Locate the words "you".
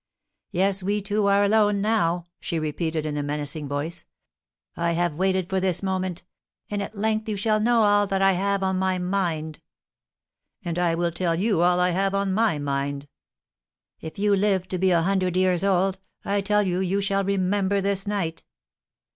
7.29-7.35, 11.35-11.61, 14.17-14.35, 16.63-16.79, 16.79-16.99